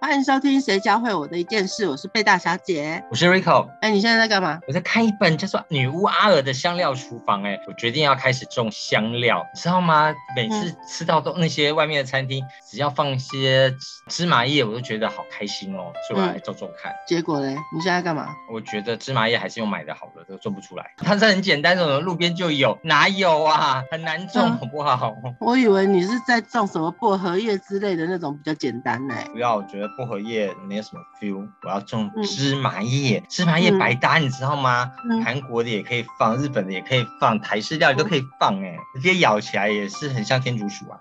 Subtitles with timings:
[0.00, 3.68] 欢迎收听《谁教会我的一件事》，我是贝大小姐，我是 Rico。
[3.80, 4.60] 哎，你现在在干嘛？
[4.68, 7.42] 我在看一本叫做《女巫阿尔的香料厨房》。
[7.46, 10.14] 哎，我决定要开始种香料，你知道吗？
[10.36, 13.74] 每次吃到都那些外面的餐厅，只要放一些
[14.06, 16.94] 芝麻叶，我都觉得好开心哦，所以我来种种看。
[17.04, 18.28] 结果嘞，你现在干嘛？
[18.52, 20.92] 我觉得芝麻叶还是用买的好的，都种不出来。
[20.98, 23.82] 它是很简单，这种路边就有，哪有啊？
[23.90, 25.12] 很难种，好不好？
[25.40, 29.14] 我以为你是在种什么薄荷叶之类的那种比较简单呢。
[29.32, 30.54] 不要，我觉得薄荷叶。
[30.68, 34.90] 没有什么 feel，我要种芝麻叶，芝麻叶百搭，你知道吗？
[35.24, 41.00] 韩国的也可以放，日本的也可以放，台式料理都可以放，哎，直接咬起来也是很像天竺鼠啊。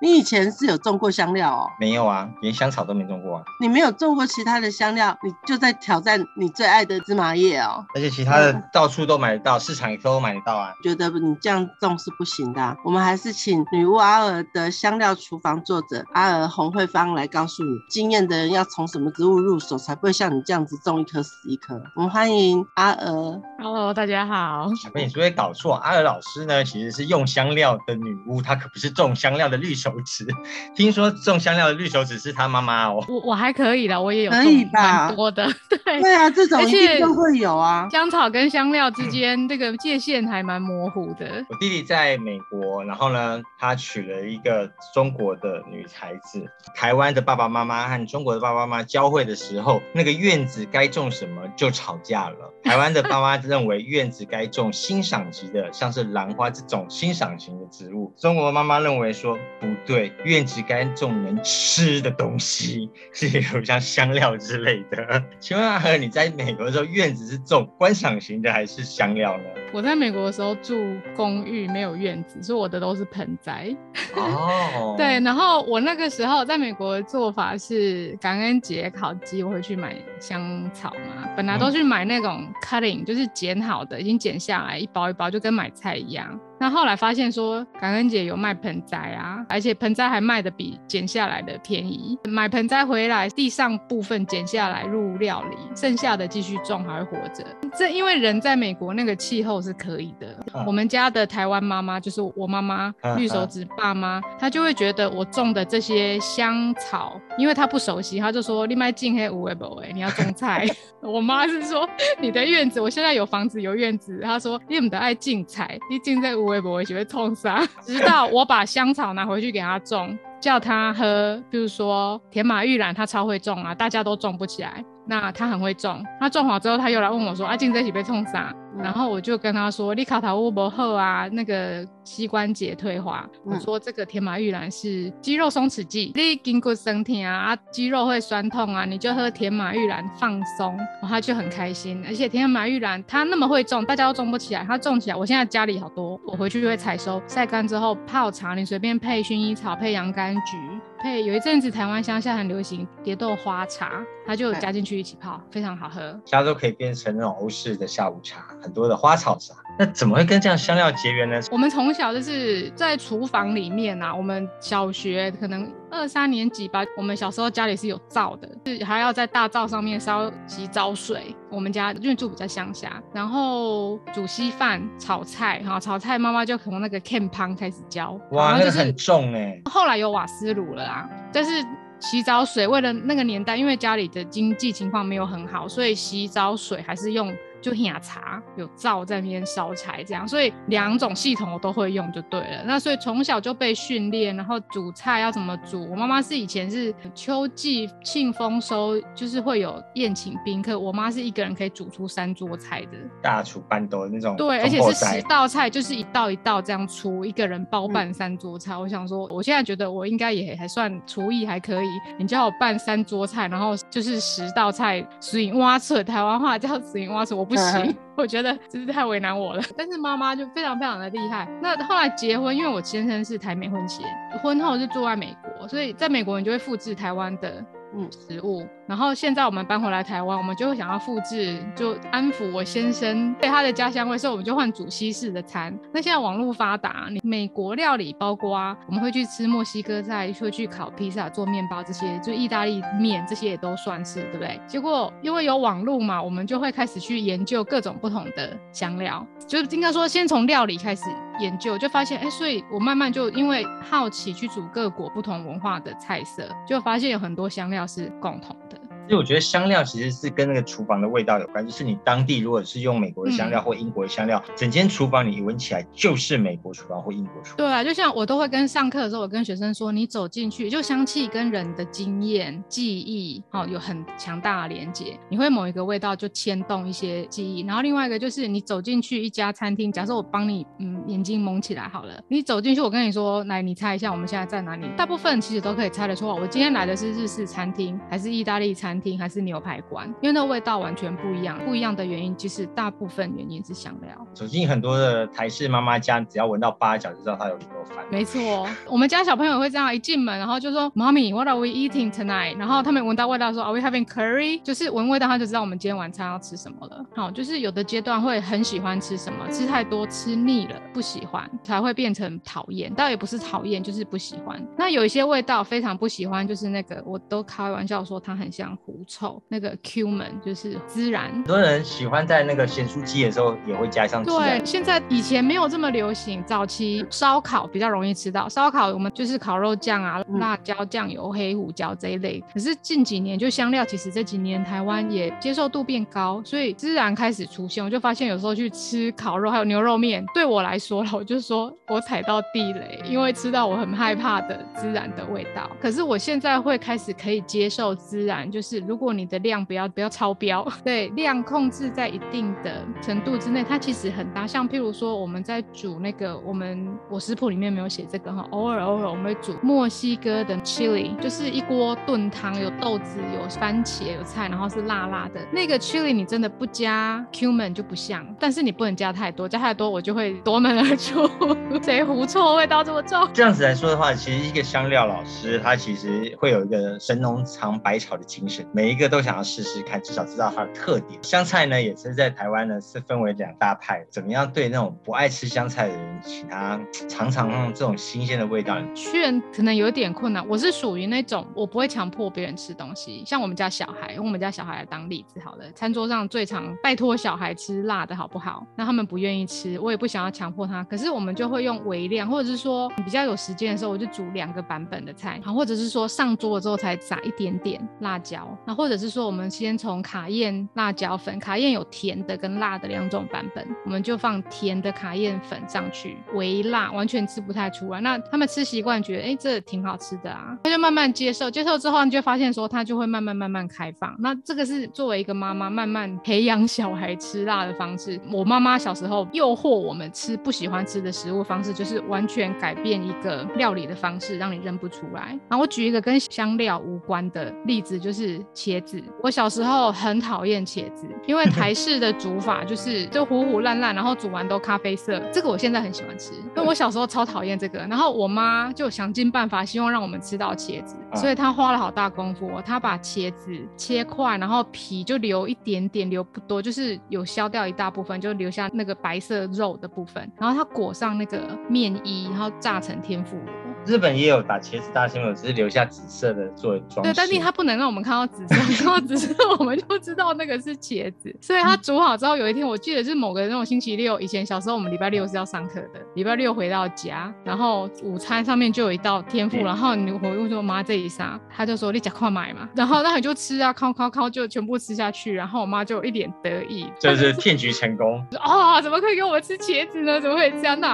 [0.00, 1.66] 你以前是有种过香料哦？
[1.80, 3.44] 没有啊，连香草都没种过啊。
[3.60, 7.84] 你没有种过其他的香料，你就在挑战你最爱的芝麻叶哦。
[7.94, 10.72] 而且其他的到处都买得到，市场也都买得到啊。
[10.82, 21.80] 觉得你这样种是不行的，我们还是请女巫阿尔的香料厨房作者阿尔洪慧芳来告诉你，经验的人要从什么植物入手，才不会像你这样子种一颗死一颗。
[21.94, 23.40] 我们欢迎阿娥。
[23.58, 24.70] Hello，大家好。
[24.74, 25.74] 小妹，你是不是搞错？
[25.74, 30.26] 阿娥老师呢，其实是用香料的女巫，她可不是种香料的绿手指。
[30.74, 33.04] 听说种香料的绿手指是她妈妈哦。
[33.08, 35.12] 我我还可以的，我也有可以吧？
[35.12, 37.88] 多的， 对对啊，这种一定都会有啊。
[37.90, 41.44] 香草跟香料之间这个界限还蛮模糊的。
[41.48, 46.44] 我弟弟在美国，然后呢，他娶了一个中国的女孩子。
[46.74, 52.52] 台湾的爸爸妈妈和中国的爸爸妈妈交汇的时候，那个院子该种什么就吵架了。
[52.64, 58.12] 台湾的爸妈认为院子该种欣赏级的，像是兰花这种欣赏型的植物。
[58.16, 65.22] 中国妈妈认为说不对，院子该种能吃的东西， 是比如像香料之类的。
[65.38, 69.44] 请问阿和，你在美国的时候，院子是种观赏型的还是香料呢？
[69.72, 70.76] 我在美国的时候住
[71.14, 73.74] 公寓，没有院子，所以我的都是盆栽。
[74.14, 86.38] 哦，对，然后我那个时候在美国的做法是感恩节烤鸡，我会去买香草嘛，本来都去买那种 cutting，就是剪好的，已经剪下来一包一包，就跟买菜一样。
[86.60, 92.18] 那后来发现说感恩节有卖盆栽啊，而且盆栽还卖的比剪下来的便宜。
[92.24, 97.44] 买盆栽回来，地上部分剪下来入料理，剩下的继续种还会活着。
[97.78, 100.36] 这因为人在美国那个气候是可以的。
[100.66, 110.66] 我们家的台湾妈妈就是我妈妈绿手指爸妈，她就会觉得我种的这些香草，因为她不熟悉，她就说你买进黑无为不为，你要种菜。
[111.00, 116.47] 我妈是说你的院子，我现在有房子有院子，她说你们的爱进菜，你进在无。
[116.48, 124.84] 微博会学会冲杀， 直到我把香草拿回去给他种，叫他喝，比如说甜马玉兰，他超会种啊，大家都种不起来。
[125.10, 150.56] 那他很会种，他种好之后，他又来问我说：“阿静在一起被痛杀？”然后我就跟他说：“你卡塔乌伯赫啊，那个膝关节退化。”我说：“这个天马玉兰是肌肉松弛剂，你经过身体啊，啊肌肉会酸痛啊，你就喝天马玉兰放松。”然后他就很开心，而且天马玉兰它那么会种，大家都种不起来，他种起来，我现在家里好多，我回去就会采收，晒干之后泡茶，你随便配薰衣草，配洋甘菊。
[151.00, 156.20] 配有一阵子台湾乡下很流行蝶豆花茶，它就加进去一起泡，非常好喝。
[156.24, 159.54] 加都可以变成那种欧式的下午茶，很多的花草茶。
[159.80, 161.40] 那怎么会跟这样香料结缘呢？
[161.52, 171.32] 我们从小就是在厨房里面啊，我们小学可能二三年级吧，我们小时候家里是有灶的，是还要在大灶上面烧洗澡水。
[171.48, 179.62] 我们家因为住比较乡下，然后煮稀饭、炒菜，哈，炒菜妈妈就从那个 can 汤开始教，哇，那个很重哎。
[179.66, 181.64] 后来有瓦斯炉了啦，但是
[182.00, 187.32] 洗澡水为了那个年代，因为家里的经济情况没有很好，所以洗澡水还是用。
[187.60, 192.64] 就喝茶，有灶在那边烧柴，这样，所以两种系统我都会用就对了。
[192.64, 195.88] 那所以从小就被训练，然后煮菜要怎么煮。
[195.90, 204.36] 我妈妈是以前是秋季庆丰收，就是会有宴请宾客，我妈是一个人可以煮出三桌菜的大厨班斗那种。
[204.36, 208.76] 对，而且是十道菜，就是一道一道这样出，一个人包办三桌菜。
[208.76, 211.88] 我想说，我现在觉得我应该也还算厨艺还可以。
[212.18, 217.34] 你叫我办三桌菜，然后就是十道菜，属于挖扯，台湾话叫属于挖扯。
[217.34, 219.62] 我不行，我觉得真是太为难我了。
[219.76, 221.48] 但是妈妈就非常非常的厉害。
[221.62, 224.06] 那后来结婚，因为我先生是台美婚前，
[224.42, 227.64] 婚后是住在美国，所以在美国你就会复制台湾的
[228.10, 228.66] 食物。
[228.88, 235.78] 然后现在我们搬回来台湾，我们就会想要复制，就安抚我先生对他的家乡味，所以我们就换煮西式的餐。
[235.92, 244.58] 那现在网络发达，你美国料理包括我们会去吃墨西哥菜，会去烤披萨、做面包这些，就意大利面这些也都算是，对不对？
[244.66, 251.04] 结果因为有网络嘛，我们就会开始去研究各种不同的香料，就应该说先从料理开始
[251.40, 258.77] 研究，就发现哎，所以我慢慢就因为好奇去煮各国不同文化的菜色，就发现有很多香料是共同的。
[259.08, 267.56] 所以我觉得香料其实是跟那个厨房的味道有关，就是你当地如果是用美国的香料或英国的香料，整间厨房你闻起来就是美国厨房或英国厨房。
[267.56, 275.18] 对啊，就像我都会跟上课的时候，我跟学生说，你走进去，就香气跟人的经验、记忆，哦，有很强大的连接。
[275.30, 284.86] 你会某一个味道就牵动一些记忆，然后另外一个就是你走进去一家餐厅，假设我帮你嗯眼睛蒙起来好了，你走进去，我跟你说，来你猜一下我们现在在哪里？
[284.98, 288.97] 大部分其实都可以猜得出来，我今天来的是日式餐厅还是意大利餐。
[289.00, 291.58] 厅还是牛排馆，因为那味道完全不一样。
[291.64, 294.26] 不一样的原因，其实大部分原因是香料。
[294.32, 298.04] 走进很多的台式妈妈家，只要闻到八角就知道它有牛饭。
[298.10, 307.04] 没错，我们家小朋友会这样，一进门然后就说：“Mommy，what are we eating tonight？” 然后他们闻到味道说：“Are we having curry？” 就是闻味道他就知道我们今天晚餐要吃什么了。
[307.14, 312.92] 好，就是有的阶段会很喜欢吃什么，吃太多吃腻了不喜欢，才会变成讨厌。
[312.94, 314.64] 倒也不是讨厌，就是不喜欢。
[314.76, 318.76] 那有一些味道非常不喜欢，就是那个我都开玩笑说它很像。
[318.88, 324.24] 狐臭，那个 cumin 就是孜然，很多人喜欢在那个咸酥鸡的时候也会加上。
[324.24, 328.48] 对，现在以前没有这么流行，早期烧烤比较容易吃到。
[328.48, 332.42] 烧烤我们就是烤肉酱啊、辣椒、酱油、黑胡椒这一类。
[332.54, 337.84] 可是近几年就香料，其实这几年台湾也接受度变高，所以孜然开始出现。
[337.84, 345.70] 我就发现有时候去吃烤肉还有牛肉面，对我来说了，我就说我踩到地雷，因为吃到我很害怕的孜然的味道。
[345.78, 348.77] 可是我现在会开始可以接受孜然，就是。
[348.86, 354.46] 如果你的量不要不要超标， 对量控制在一定的程度之内，它其实很大。
[354.46, 365.40] 像譬如说我们在煮那个，我们我食谱里面没有写这个哈，偶尔偶尔我们会煮墨西哥的 chili，就是一锅炖汤，有豆子、有番茄、有菜，然后是辣辣的。
[365.52, 371.28] 那个 chili 你真的不加 cumin 就不像，但是你不能加太多，加太多我就会夺门而出。
[371.82, 373.28] 谁狐臭味道这么重？
[373.32, 378.66] 这样子来说的话，其实一个香料老师他其实会有一个神农尝百草的精神。
[378.72, 381.18] 每一个都想要试试看，至少知道它的特点。
[381.22, 384.04] 香菜呢，也是在台湾呢是分为两大派。
[384.10, 388.76] 怎么样对那种不爱吃香菜的人，请他尝尝这种新鲜的味道？
[388.94, 390.46] 劝可能有点困难。
[390.48, 393.22] 我是属于那种我不会强迫别人吃东西。
[393.26, 395.64] 像我们家小孩，用我们家小孩来当例子好了。
[395.74, 398.66] 餐桌上最常拜托小孩吃辣的好不好？
[398.76, 400.84] 那他们不愿意吃，我也不想要强迫他。
[400.84, 408.47] 可是我们就会用微量，或者是说比较有时间的时候，我就煮两个版本的菜，好，或者是说上桌了之后才撒一点点辣椒。
[408.66, 418.00] 那或者是说，我们先从卡宴辣椒粉，卡宴有甜的跟辣的两种版本，我们就放甜的卡宴粉上去，微辣，完全吃不太出来。
[418.00, 424.14] 那他们吃习惯，觉得哎，这挺好吃的啊，他就慢慢接受，接受之后，你就发现说，他就会慢慢慢慢开放。
[424.18, 428.20] 那这个是作为一个妈妈慢慢培养小孩吃辣的方式。
[428.30, 435.38] 我妈妈小时候诱惑我们吃不喜欢吃的食物方式，就是完全改变一个料理的方式，让你认不出来。
[435.48, 438.37] 然后我举一个跟香料无关的例子，就是。
[438.54, 445.20] 茄子，我小时候很讨厌茄子，因为台式的煮法就是 就糊糊烂烂，然后煮完都咖啡色。
[445.32, 447.78] 这个我现在很喜欢吃，因为我小时候超讨厌这个。
[447.88, 460.30] 然后我妈就想尽办法，希望让我们吃到茄子，所以她花了好大功夫，她把茄子切块，然后皮就留一点点，留不多，就是有削掉一大部分，就留下那个白色肉的部分。
[460.38, 463.46] 然后她裹上那个面衣，然后炸成天妇罗。
[463.86, 467.10] 日本也有打茄子大新闻，只是留下紫色的作为装饰。
[467.10, 471.34] 对，但是它不能让我们看到紫色，看到紫色我们就知道那个是茄子。
[471.40, 488.22] 所以它煮好之后，有一天我记得是某个那种星期六，以前小时候我们礼拜六是要上课的，礼拜六回到家，然后午餐上面就有一道天妇，然后你我问说妈这一啥，他就说你假快买嘛，然后那你就吃啊，烤烤烤就全部吃下去，然后我妈就一脸得意，就是骗局成功。
[488.38, 490.20] 啊， 怎么可以给我们吃茄子呢？
[490.20, 490.88] 怎么会这样呢？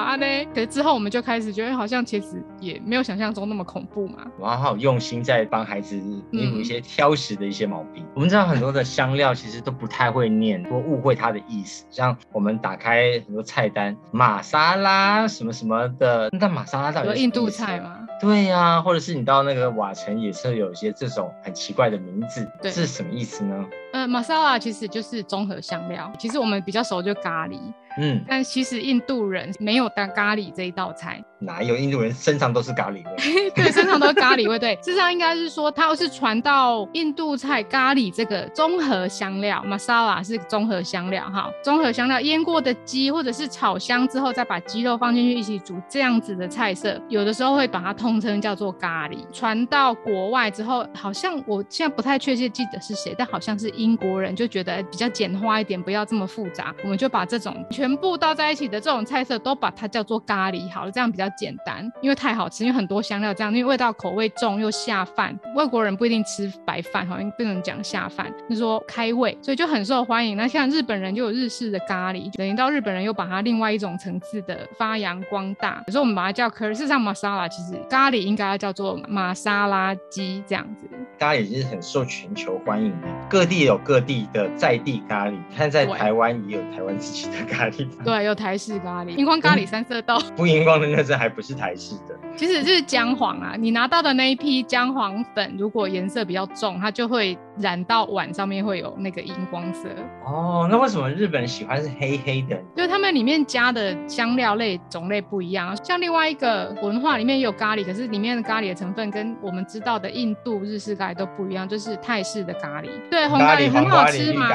[0.55, 2.81] 可是之后我们就开始觉得好像茄子也。
[2.85, 4.26] 没有想象中那么恐怖嘛？
[4.38, 5.97] 我好用心在帮孩子
[6.31, 8.04] 弥补一些挑食的一些毛病。
[8.14, 11.87] 我们知道很多的香料其实都不太会念，多误会它的意思。
[11.90, 18.00] 像我们打开很多菜单，玛莎拉什么什么的，那玛莎拉到底印度菜吗？
[18.21, 23.64] 对呀，或者是你到那个瓦城也是有一些这种很奇怪的名字，这是什么意思呢？
[23.93, 27.59] 呃，玛莎拉其实就是综合香料，其实我们比较熟就咖喱。
[27.99, 31.23] 嗯，但其实印度人没有当咖喱这一道菜。
[31.41, 33.51] 哪有印度人身上都是咖喱味？
[33.55, 34.59] 对，身上都是咖喱味。
[34.59, 49.19] 对，事实上应该是说，它要是传到印度菜咖喱这个综合香料，masala 是综合香料哈，综合香料腌过的鸡或者是炒香之后，再把鸡肉放进去一起煮，这样子的菜色，有的时候会把它通称叫做咖喱。
[49.31, 61.29] 传到国外之后，好像我现在不太确切记得是谁，但好像是英国人就觉得比较简化一点，不要这么复杂，我们就把这种全部倒在一起的这种菜色都把它叫做咖喱好了，这样比较。
[61.37, 65.37] 简单，因为太好吃，因为很多香料这样，因为味道口味重又下饭。
[65.57, 70.37] 外国人不一定吃白饭，好像不能讲下饭，就说开胃，所以就很受欢迎。
[70.37, 75.83] 那像日本人就有日式的咖喱，等于到日本人又把它另外一种层次的发扬光大。
[75.88, 80.88] 有时候我们把它叫 curry，事实上玛莎拉其实咖喱应该要叫做玛莎拉鸡这样子。
[81.19, 85.35] 咖喱其实很受全球欢迎的，各地有各地的在地咖喱。
[85.57, 87.74] 看在台湾也有台湾自己的咖喱，
[88.04, 92.14] 对，有台式咖喱，荧光咖喱三色豆，不荧光的那是还不是台式的。
[92.37, 99.88] 其实就是姜黄啊，你拿到的那一批姜黄粉，如果颜色比较重，它就会染到碗上面会有那个荧光色。
[100.25, 102.61] 哦，那为什么日本人喜欢是黑黑的？
[102.76, 105.75] 就是他们里面加的香料类种类不一样。
[105.82, 112.88] 像另外一个文化里面也有咖喱，可是里面的咖喱的成分跟我们知道的印度、日式咖喱都不一样，就是泰式的咖喱。
[113.11, 114.49] 对，红咖喱很好吃吗？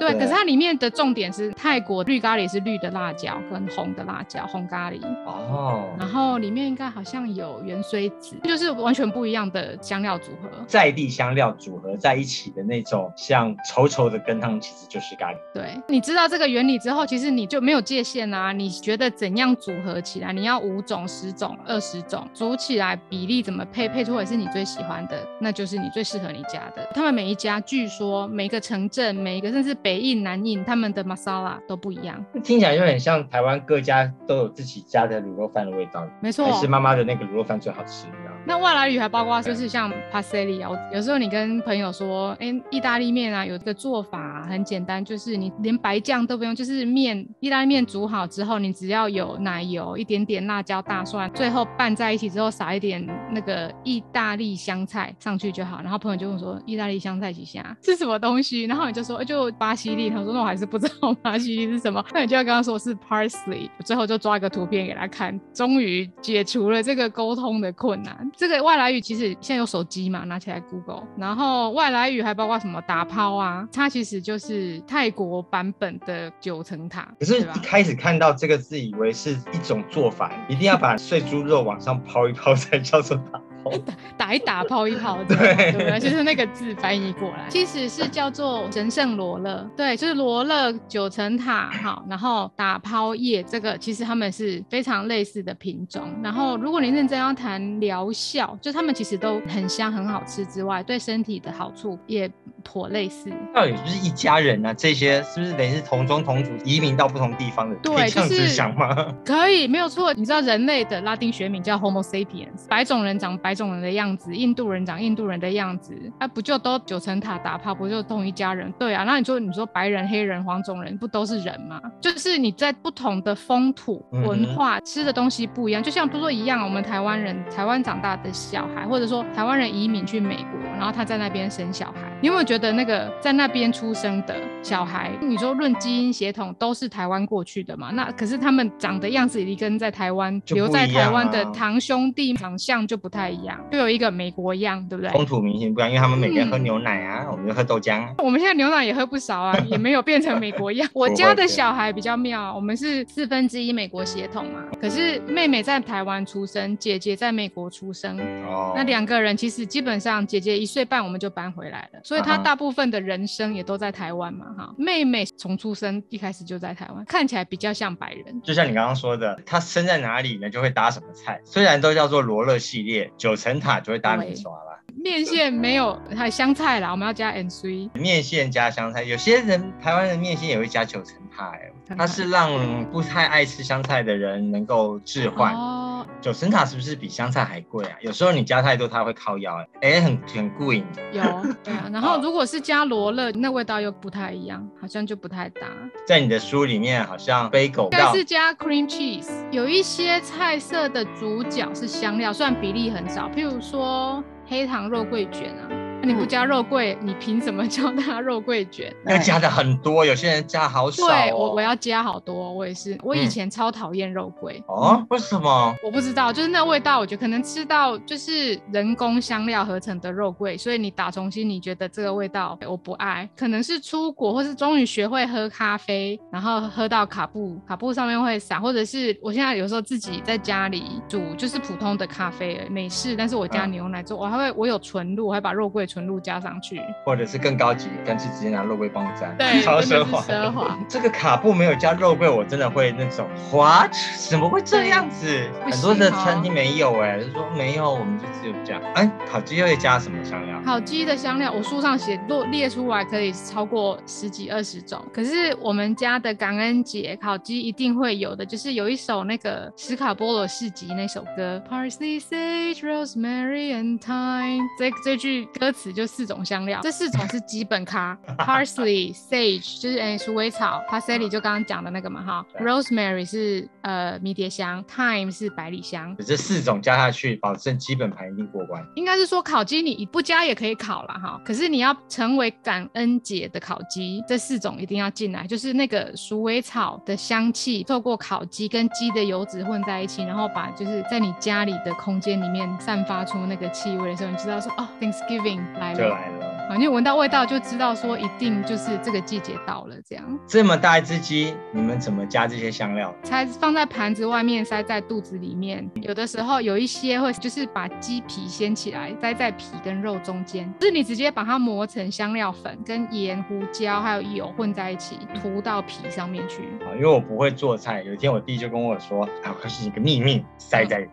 [0.00, 5.00] 对，可是它里面的重点是泰国绿咖喱是绿的辣椒跟红的辣椒，红咖喱。
[5.26, 5.84] 哦。
[5.98, 7.28] 然后里面应该好像。
[7.28, 15.36] 有元锥子，就是完全不一样的香料组合，在地香料组合在一起起的那种，像稠稠的羹汤，其实就是咖喱。
[15.52, 18.52] 对，你知道这个原理之后，其实你就没有界限啊。
[18.52, 20.32] 你觉得怎样组合起来？
[20.32, 26.88] 你要五种、十种、二十种，煮起来比例怎么配，配出来是你最喜欢的，那就是你最适合你家的。
[26.94, 32.24] 他们每一家，据说每个城镇、每一个甚至北印、南印，他们的 masala 都不一样。
[32.44, 36.06] 听起来就很像台湾各家都有自己家的卤肉饭的味道。
[36.20, 37.08] 没错，还是妈妈的。
[37.08, 38.06] 那个卤肉饭最好吃，
[38.48, 55.80] 那外来语还包括就是像 p a s e l i 啊，有时候你跟朋友说，哎，意大利面啊，有个做法很简单，就是你连白酱都不用，就是面意大利面煮好之后，你只要有奶油、一点点辣椒、大蒜，最后拌在一起之后，撒一点那个意大利香菜上去就好。
[55.82, 58.64] 然后朋友就问说，意大利香菜几下 是什么东西？
[58.64, 60.10] 然后你就说，就巴西利。
[60.10, 62.04] 他说，那我还是不知道巴西利是什么。
[62.14, 63.68] 那你就要跟他说是 parsley。
[63.84, 66.98] 最后就抓一个图片给他看，终于解除了这。
[66.98, 77.12] 个沟通的困难，这个外来语其实现在有手机嘛，拿起来 Google，然后外来语还包括什么打抛啊，它其实就是泰国版本的九层塔。
[77.18, 83.40] 可是一开始看到这个字，以为是一种做法，一定要把碎猪肉往上抛一抛才叫做打。
[83.70, 83.94] 打
[84.28, 85.98] 打一打，抛一抛，对对不对？
[85.98, 96.02] 就是那个字翻译过来，其实是叫做神圣罗勒，对，就是罗勒九层塔，好，然后打抛叶，这个其实他们是非常类似的品种。
[96.22, 102.30] 然后如果你认真要谈疗效，就他们其实都很香、很好吃之外，对身体的好处也
[102.62, 103.30] 颇类似。
[103.54, 104.72] 到底是不是一家人啊？
[104.72, 107.76] 这些是不是等于是同宗同族移民到不同地方的？
[107.76, 109.14] 对，就是想吗？
[109.24, 110.14] 可以，没有错。
[110.14, 113.57] 你知道人类的拉丁学名叫 Homo sapiens，白种人长白。
[113.58, 118.72] 种人的样子，印度人长印度人的样子，啊，不就都九层塔打炮，不就同一家人？
[118.78, 121.80] 对啊，那你说，你说白人、黑人、黄种人不都是人吗？
[122.00, 137.90] 就是你在不同的风土文化吃的东西不一样，就像不说一样，我们台湾人台湾长大的小孩，或者说台湾人移民去美国，然后他在那边生小孩，你有没有觉得那个在那边出生的小孩，你说论基因血统都是台湾过去的嘛？
[137.92, 143.56] 那可是他们长的样子，已经跟在台湾留在台湾的堂兄弟长相就不太一样。
[143.70, 145.12] 就有一个美国样，对不对？
[145.12, 148.12] 风土民情不一样，因为他们每个人喝牛奶啊，我们就喝豆浆。
[148.18, 150.88] 我们现在牛奶也喝不少啊，也没有变成美国样。
[150.94, 158.18] 我家的小孩比较妙，我们是四分之一美国血统嘛，可是妹妹在台湾出生，姐姐在美国出生。
[158.44, 158.72] 哦。
[158.74, 164.74] 那两个人其实基本上，姐姐一岁半我们就搬回来了，所以他大部分的人生也都在台湾嘛，哈。
[164.76, 168.40] 妹妹从出生一开始就在台湾，看起来比较像白人。
[168.42, 171.40] 就像你刚刚说的，她生在哪里呢，就会搭什么菜。
[171.44, 173.38] 虽然都叫做罗勒系列，九。
[173.38, 177.88] 层塔就会搭米刷了，面线没有，还有香菜啦，我们要加 N C。
[177.94, 185.54] 面线加香菜，有些人台湾人面线也会加九层塔，哎，它是让不太爱吃香菜的人能够置换。
[185.54, 185.87] 哦，
[186.20, 187.96] 九层塔是不是比香菜还贵啊？
[188.00, 190.84] 有时候你加太多，它会靠腰，哎，哎，很很贵。
[191.12, 191.22] 有，
[191.62, 191.88] 对啊。
[191.92, 195.62] 然后如果是加罗勒，那味道又不太一样，好像就不太搭。
[196.06, 203.28] 在你的书里面，好像杯狗应该是加 cream cheese，有一些菜色的主角是香料，虽然比例很少。
[203.28, 205.87] 譬如说黑糖肉桂卷啊。
[206.08, 208.90] 你不加肉桂，你凭什么 叫它肉桂卷？
[209.04, 211.06] 要加的很多，有些人加好少。
[211.06, 212.96] 对我我要加好多，我也是。
[213.02, 215.76] 我以前超讨厌肉桂哦，为什么？
[215.84, 223.28] 我不知道，就是那味道，我觉得可能吃到就是人工香料合成的肉桂，所以你打从心你觉得这个味道我不爱。
[223.36, 240.20] 可能是出国或是终于学会喝咖啡，然后喝到卡布卡布上面会洒，或者是我现在有时候自己在家里煮，就是普通的咖啡美式，但是我加牛奶之后，我还会我有纯露，我还把肉桂纯露加上去，或者是更高级，干脆直接拿肉桂棒沾，对，超奢华。
[240.22, 240.78] 奢华。
[240.88, 243.92] 这个卡布没有加肉桂，我真的会那种 what？
[244.28, 245.48] 怎么会这样子？
[245.70, 248.78] 很多的餐厅没有哎，就说没有，我们就只有加。
[248.94, 250.60] 哎，烤鸡会加什么香料？
[250.64, 255.02] 烤鸡的香料，我书上写列列出来可以超过十几二十种。
[255.12, 264.62] 可是我们家的感恩节烤鸡一定会有的，就是有一首那个史卡波罗市集那首歌，Parsley, Sage, Rosemary and Thyme。
[264.78, 268.18] 这这句歌词就四种香料，这四种是基本咖。
[268.38, 272.44] Parsley, Sage 就是哎鼠尾草，Parsley 就刚刚讲的那个嘛哈。
[272.60, 276.16] Rosemary 是呃迷迭香，Thyme 是百里香。
[276.18, 278.84] 这四种加下去，保证基本盘一定过关。
[278.96, 296.48] 应该是说烤鸡你不加也可以烤了哈，可是你要成为感恩节的烤鸡，这四种一定要进来，就是那个鼠尾草的香气，透过烤鸡跟鸡的油脂混在一起，然后把就是在你家里的空间里面散发出那个气味的时候，你知道说哦，Thanksgiving 来了，就来了。
[296.68, 300.38] 啊，你闻到味道就知道说一定就是这个季节到了，这样。
[300.46, 303.14] 这么大一只鸡，你们怎么加这些香料？
[303.22, 305.90] 才放在盘子外面，塞在肚子里面。
[305.94, 316.64] 有的时候有一些会就是把鸡皮掀起来，塞在皮跟肉中间，就是你直接把它磨成香料粉，跟盐、胡椒还有油混在一起，涂到皮上面去。
[316.84, 321.08] 啊，因为我不会做菜，有一天我弟就跟我说，啊，可是一个秘密，塞在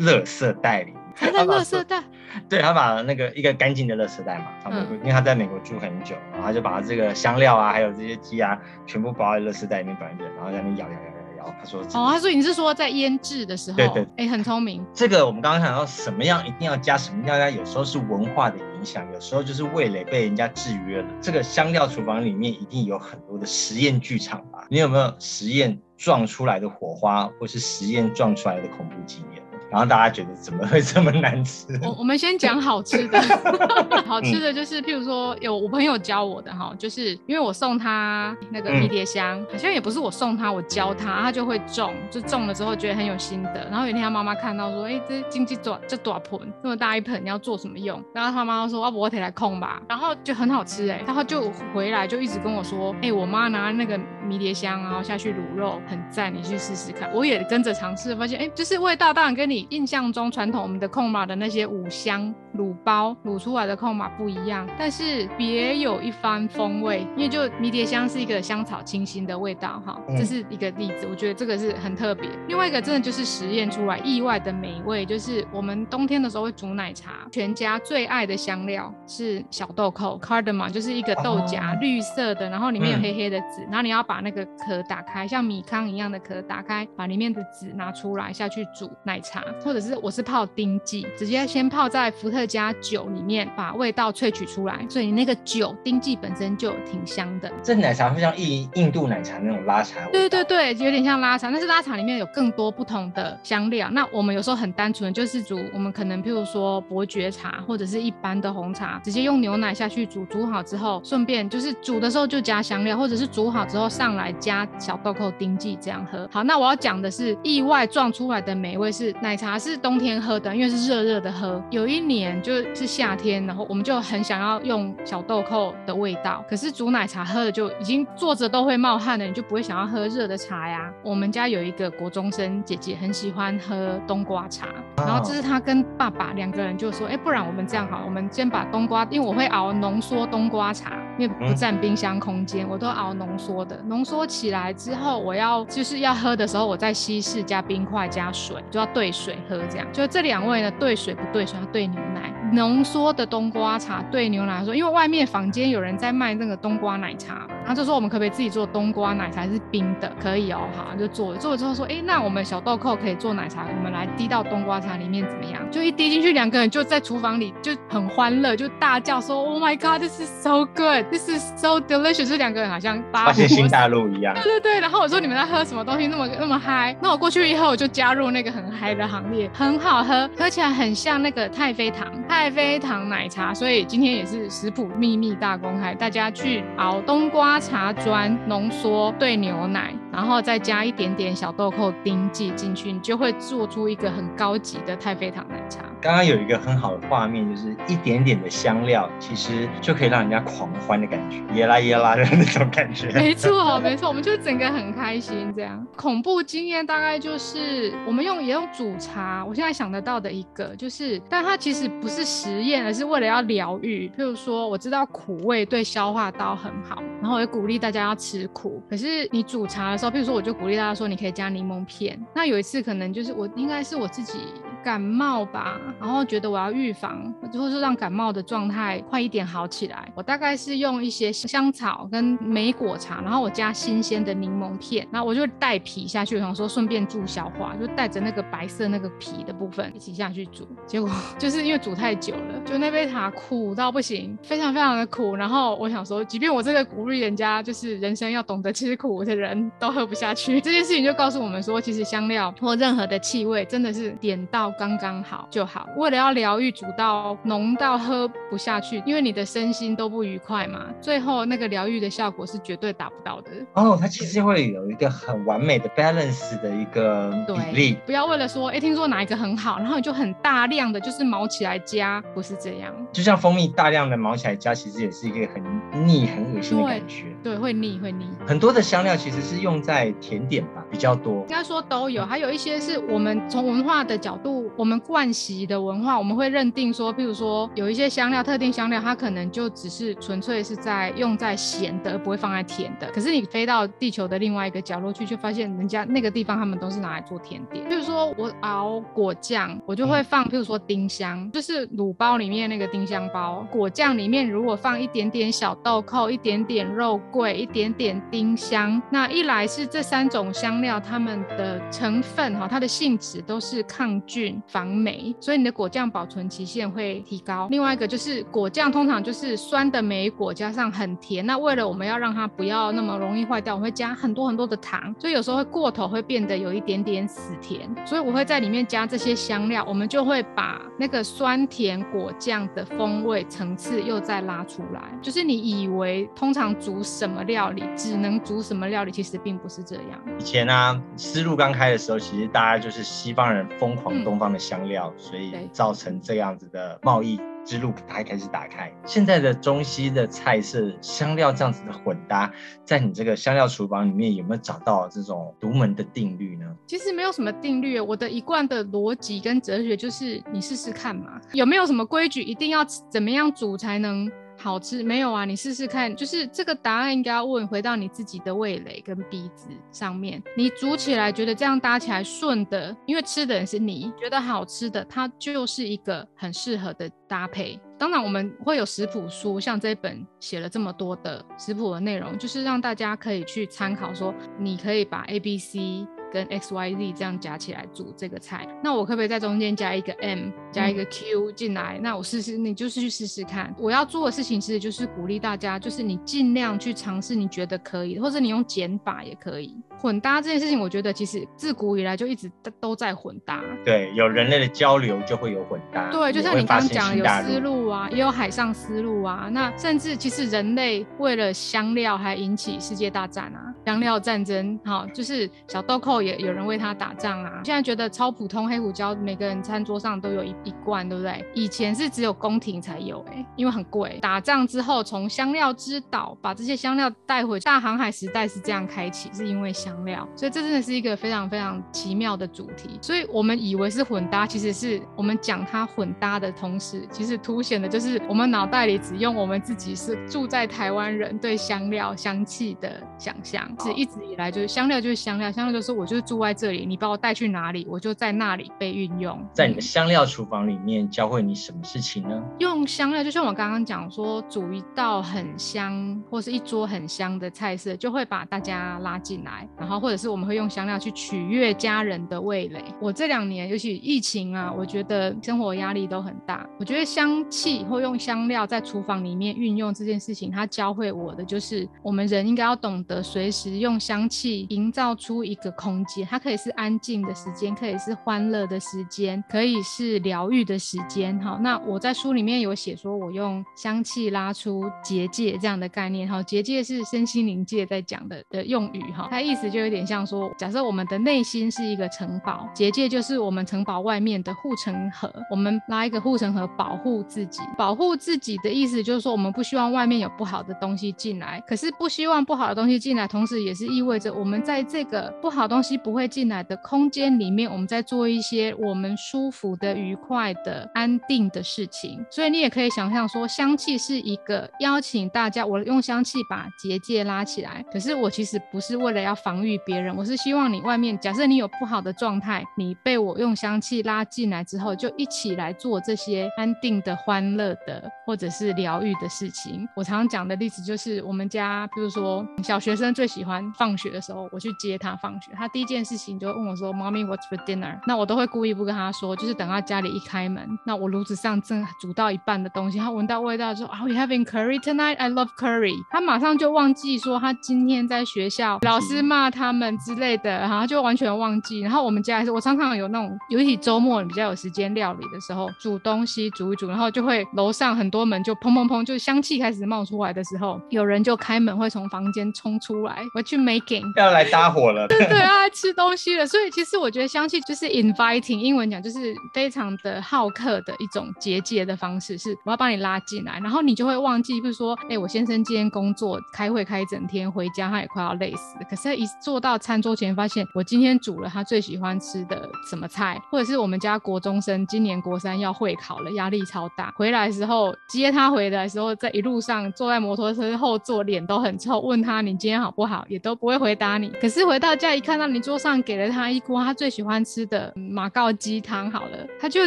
[0.00, 0.92] 垃圾袋里。
[1.16, 2.02] 塞在垃圾袋。
[2.48, 11.54] 对他把那个一个干净的垃圾袋嘛，他们因为他在美国住很久，然后他就把这个香料啊，还有这些鸡啊，全部包在垃圾袋里面摆着，然后在那边摇摇摇摇摇。
[11.58, 13.76] 他说哦，他说你是说在腌制的时候？
[13.76, 14.84] 对对，哎，很聪明。
[14.92, 21.08] 这个我们刚刚讲到什么样一定要加，什么要加，有时候是文化的影响，有时候就是味蕾被人家制约了。
[21.20, 24.66] 这个香料厨房里面一定有很多的实验剧场吧？
[24.68, 29.35] 你有没有实验撞出来的火花，或是实验撞出来的恐怖经验？
[29.70, 31.66] 然后大家觉得怎么会这么难吃？
[31.82, 33.20] 我我们先讲好吃的，
[34.06, 43.66] 好吃的就是，譬如说有我朋友教我的哈，就是因为我送他那个迷迭香，好像也不是我送他，我教他，他就会种，就种了之后觉得很有心得。
[43.70, 48.00] 然后有一天他妈妈看到说，哎，这经济短这短盆这么大一盆，你要做什么用？
[48.14, 49.82] 然后他妈妈说，啊不我得来控吧。
[49.88, 57.10] 然后就很好吃哎，然后就回来就一直跟我说，哎，我妈拿那个迷迭香然后下去卤肉，很赞，你去试试看。
[57.12, 59.55] 我也跟着尝试，发现哎，就是味道当然跟你。
[59.70, 67.06] 印象中传统我们的控马的那些五香卤包卤出来的控马不一样，但是别有一番风味。
[67.16, 72.28] 因为就迷迭香是一个香草清新的味道哈，这是一个例子，我觉得这个是很特别。
[72.48, 89.42] 另外一个真的就是实验出来意外的美味，就是我们冬天的时候会煮奶茶，全家最爱的香料是小豆蔻 cardamom，就是一个豆荚绿色的，然后里面有黑黑的籽，然后你要把那个壳打开，像米糠一样的壳打开，把里面的籽拿出来下去煮奶茶。
[89.62, 97.50] 或者是我是泡丁剂，直接先泡在伏特加酒里面，把味道萃取出来，所以那个酒丁剂本身就挺香的。
[97.62, 100.06] 这奶茶会像印印度奶茶那种拉茶？
[100.10, 103.88] 对对对，有点像拉茶，但是拉茶里面有更多不同的香料。
[103.90, 116.28] 那我们有时候很单纯，就是煮我们可能譬如说伯爵茶或者是一般的红茶，直接用牛奶下去煮，煮好之后顺便就是煮的时候就加香料，或者是煮好之后上来加小豆蔻丁剂这样喝。
[116.32, 119.46] 好，那我要讲的是意外撞出来的美味是奶茶。
[119.46, 121.62] 茶是冬天喝的，因为是热热的喝。
[121.70, 130.90] 有一年就是夏天，然后我们就很想要用小豆蔻的味道，可是煮奶茶喝的就已经坐着都会冒汗了，你就不会想要喝热的茶呀。
[131.04, 143.80] 我们家有一个国中生姐姐很喜欢喝冬瓜茶，然后这是她跟爸爸两个人就说，哎，不然我们这样好，我们先把冬瓜，因为我会熬浓缩冬瓜茶，因为不占冰箱空间，我都熬浓缩的。
[143.86, 149.38] 浓缩起来之后，我要就是要喝的时候，我再稀释加冰块加水，就要兑水。
[149.48, 152.32] 喝这样，就这两位呢，兑水不兑水，要兑牛奶。
[152.52, 160.10] 浓缩的冬瓜茶对牛奶来说，因为外面坊间有人在卖那个冬瓜奶茶，然后就说我们可不可以自己做冬瓜奶茶是冰的？
[160.22, 161.38] 可以哦，好就做了。
[161.38, 165.60] 做了之后说，哎，那我们小豆蔻可以做奶茶，我们来滴到冬瓜茶里面怎么样？
[165.70, 172.28] 就一滴进去，两个人就在厨房里就很欢乐，就大叫说，Oh my God, this is so good, this is so delicious。
[172.28, 174.34] 就两个人好像发现新大陆一样。
[174.34, 174.80] 对对对。
[174.80, 176.96] 然后我说你们在喝什么东西那么那么嗨？
[177.02, 183.54] 那我过去以后我就加入那个很嗨的行列，很好喝，喝起来很像那个太妃糖，太妃糖奶茶。
[183.54, 195.80] 所以今天也是食谱秘密大公开，大家去熬冬瓜茶砖浓缩兑牛奶，然后再加一点点小豆蔻丁剂进去，你就会做出一个很高级的太妃糖奶茶。
[195.98, 203.10] 刚刚有一个很好的画面，就是一点点的香料，其实就可以让人家狂欢的感觉，耶啦耶啦的那种感觉。
[203.16, 205.84] 没错，没错，我们就整个很开心这样。
[205.96, 214.06] 恐怖经验大概就是我们用也用煮茶，我现在想得到的一个就是，但它其实不是实验，而是为了要疗愈。
[214.08, 218.82] 譬如说，我知道苦味对消化道很好，然后也鼓励大家要吃苦。
[218.90, 222.20] 可是你煮茶的时候，譬如说，我就鼓励大家说，你可以加柠檬片。
[222.34, 224.40] 那有一次可能就是我应该是我自己。
[224.86, 230.08] 感冒吧，然后觉得我要预防，或者说让感冒的状态快一点好起来。
[230.14, 240.68] 我大概是用一些香草跟莓果茶，然后我加新鲜的柠檬片，然后我就带皮下去，我想说顺便助消化，就带着那个白色那个皮的部分一起下去煮。
[240.86, 245.34] 结果 就是因为煮太久了，就那杯茶苦到不行，非常非常的苦。
[245.34, 254.72] 然后我想说，即便我这个鼓励人家就是人生要懂得吃苦的人都喝不下去，这件事情就告诉我们说，其实香料或任何的气味真的是点到。
[254.78, 255.88] 刚刚好就好。
[255.96, 260.86] 为了要疗愈，煮到浓到喝不下去，因为你的身心都不愉快嘛。
[261.00, 263.50] 最后那个疗愈的效果是绝对达不到的。
[263.74, 267.98] 哦，它其实会有一个很完美的 balance 的一个比例。
[268.06, 272.92] 不要为了说，哎，听说哪一个很好，然后你就很大量的就是毛起来加，不是这样。
[273.12, 275.62] 就像蜂蜜大量的毛起来加，其实也是一个很
[276.06, 277.24] 腻、很恶心的感觉。
[277.42, 278.26] 对，会腻，会腻。
[278.46, 281.40] 很多的香料其实是用在甜点吧，比较多。
[281.42, 284.65] 应该说都有，还有一些是我们从文化的角度。
[284.76, 293.10] 我们惯习的文化，我们会认定说，譬如说有一些香料，特定香料，它可能就只是纯粹是在用在咸的，而不会放在甜的。
[293.12, 297.88] 可是你飞到地球的另外一个角落去，就发现人家那个地方他们都是拿来做甜点。
[297.88, 303.66] 譬如说我熬果酱，我就会放，譬如说丁香，就是卤包里面那个丁香包。
[303.70, 314.45] 果酱里面如果放一点点小豆蔻，一点点肉桂，一点点丁香，那一来是这三种香料它们的成分哈，它的性质都是抗菌。
[314.66, 317.68] 防霉，所以你的果酱保存期限会提高。
[317.70, 327.88] 另外一个就是果酱通常就是酸的莓果加上很甜，那为了我们要让它不要那么容易坏掉，我会加很多很多的糖，所以有时候会过头，会变得有一点点死甜。
[328.04, 335.02] 所以我会在里面加这些香料，我们就会把那个酸甜果酱的风味层次又再拉出来。
[335.22, 340.04] 就是你以为通常煮什么料理只能煮什么料理，其实并不是这样。
[340.38, 344.56] 以前呢，思路刚开的时候，其实大家就是西方人疯狂东方的。
[344.66, 348.92] 香料，所以造成这样子的贸易之路才开始打开。
[349.04, 352.50] 现在的中西的菜是香料这样子的混搭，
[352.84, 356.66] 在你这个香料厨房里面有没有找到这种独门的定律呢？
[356.88, 361.40] 其实没有什么定律，我的一贯的逻辑跟哲学就是你试试看嘛。
[361.52, 364.28] 有没有什么规矩，一定要怎么样煮才能？
[364.56, 365.44] 好吃没有啊？
[365.44, 370.42] 你试试看，就是这个答案应该要问回到你自己的味蕾跟鼻子上面。
[370.56, 377.78] 你煮起来觉得这样搭起来顺的，因为吃的人是你觉得好吃的，它就是一个很适合的搭配。
[377.98, 386.06] 当然我们会有食谱书，像这本写了这么多的食谱的内容，就是让大家可以去参考，说你可以把 A、B、C。
[386.32, 391.98] 跟 X Y Z 这样夹起来煮这个菜，那我可不可以在中间加一个 M，加一个 Q 进来？
[392.02, 393.74] 那我试试，你就是去试试看。
[393.78, 399.74] 我要做的事情其实就是鼓励大家，就是你尽量去尝试你觉得可以，或者你用减法也可以。
[399.98, 403.62] 混搭这件事情，我觉得其实自古以来就一直都在混搭。
[403.84, 406.10] 对，有人类的交流就会有混搭。
[406.10, 409.48] 对，就像你刚刚讲，有丝路啊，也有海上丝路啊。
[409.50, 414.78] 那甚至其实人类为了香料还引起世界大战啊，香料战争。
[414.84, 416.15] 好，就是小豆蔻。
[416.22, 417.60] 也有人为他打仗啊！
[417.64, 421.44] 现在觉得超普通，黑胡椒每个人餐桌上都有一一罐，对不对？
[421.54, 424.18] 以前是只有宫廷才有，哎，因为很贵。
[424.22, 430.26] 打仗之后，从香料之岛把这些香料带回大航海时代是这样开启，是因为香料。
[430.34, 432.98] 所以这真的是一个非常非常奇妙的主题。
[433.02, 446.05] 所以我们以为是混搭，其实是我们讲它混搭的同时，其实凸显的就是我们脑袋里只用我们自己是住在台湾人对香料香气的想象，是一直以来就是香料就是香料，香料就是我。
[446.06, 449.44] 我就是住在这里，你把我带去哪里，我就在那里被运用。
[449.52, 452.40] 在你的香料厨房里面教会你什么事情呢？
[452.60, 462.84] 用香料，就像我刚刚讲说，煮一道很香或是一桌很香的菜色，就会把大家拉进来，然后或者是我们会用香料去取悦家人的味蕾。
[463.00, 481.38] 我这两年尤其疫情啊，我觉得生活压力都很大，我觉得香气或用香料在厨房里面运用这件事情，它教会我的就是我们人应该要懂得随时用香气营造出一个空间，它可以是安静的时间，可以是欢乐的时间，可以是疗愈的时间。
[481.40, 486.28] 好，那我在书里面有写说，我用香气拉出结界这样的概念。
[486.28, 489.02] 哈，结界是身心灵界在讲的的用语。
[489.12, 497.60] 哈，它意思就有点像说，假设我们的内心是一个城堡，结界就是我们城堡外面的护城河，我们拉一个护城河保护自己。
[497.76, 512.24] 保护自己的意思就是说，我们不希望外面有不好的东西进来，可是不希望不好的东西进来，同时也是意味着我们在这个不好东西不会进来的空间里面，我们在做一些我们舒服的、愉快的、安定的事情。
[512.30, 517.84] 所以你也可以想象说，香气是一个邀请大家，我用香气把结界拉起来。
[517.92, 529.86] 可是我其实不是为了要防御别人，我是希望你外面，假设你有不好的状态，你被我用香气拉进来之后，就一起来做这些安定的、欢乐的，或者是疗愈的事情。
[529.94, 545.18] 我常常讲的例子就是我们家，比如说小学生最喜欢放学的时候，我去接他放学，他第一件事情就问我说：“Mommy, what's for dinner？” 那我都会故意不跟他说，就是等他家里一开门，那我炉子上正煮到一半的东西，他闻到味道说：“Are we having curry tonight?
[545.18, 551.80] I love curry。”他马上就忘记说他今天在学校老师骂他们之类的，然后就完全忘记。
[551.80, 566.46] 然后我们家还是我常常有那种，尤其周末比较有时间料理的时候，煮东西煮一煮，然后就会楼上很多门就砰砰砰，就香气开始冒出来的时候，有人就开门会从房间冲出来，我去 making 要来搭伙了，对啊，吃东西了。
[566.46, 594.28] 所以其实我觉得香气就是 inviting，英文讲就是非常的好客的一种结界的方式，是我要把你拉进来，然后你就会忘记，比如说，哎，我先生今天工作开会开一整天，回家他也快要累死，可是，一坐到餐桌前，发现我今天煮了他最喜欢吃的什么菜，或者是我们家国中生今年国三要会考了，压力超大，回来时候接他回来的时候，在一路上坐在摩托车后座，脸都很臭，问他你今天好不好，也都不会回答你。
[594.40, 599.86] 可是回到家一看到你桌上给了他一锅他最喜欢吃的马告鸡汤，好了，他就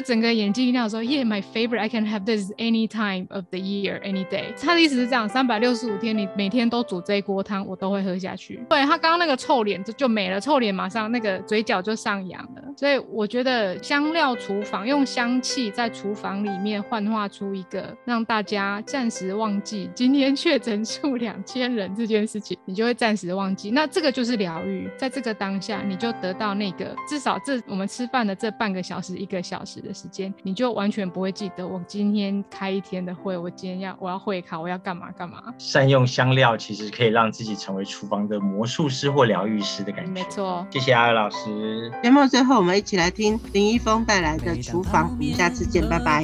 [0.02, 4.54] 整个眼睛一亮说，Yeah, my favorite, I can have this any time of the year, any day。
[4.62, 8.64] 他的意思是这样，三百六十五天你每天都煮这一锅汤，我都会喝下去。
[8.70, 12.64] 对他刚刚那个臭脸就就没了，臭脸马上那个嘴角就上扬了。
[12.78, 23.72] 所以我觉得香料厨房用香气在厨房里面幻化出一个让大家暂时忘记今天确诊数两千人这件事情，你就会暂时忘记。
[23.72, 35.44] 那这个就是疗愈，在这个当当下你就得到那个至少这我们吃饭的这半个小时一个小时的时间，你就完全不会记得我今天开一天的会，我今天要我要会考，我要干嘛干嘛。
[35.58, 40.12] 善用香料其实可以让自己成为厨房的魔术师或疗愈师的感觉。
[40.12, 41.92] 没错，谢谢阿尔老师。
[42.02, 46.24] 节目最后我们一起来听林一峰带来的厨房，我们下次见，拜拜。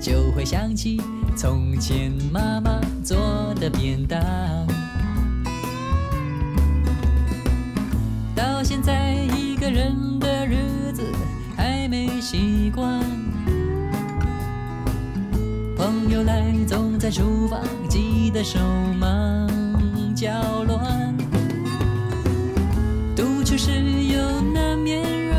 [0.00, 0.98] 就会想起
[1.36, 4.20] 从前妈妈做的便当，
[8.36, 11.02] 到现在一个人的日子
[11.56, 13.00] 还没习惯。
[15.76, 18.58] 朋友来总在厨房急得手
[18.98, 19.48] 忙
[20.14, 20.30] 脚
[20.68, 21.14] 乱，
[23.16, 25.33] 独处时又难免。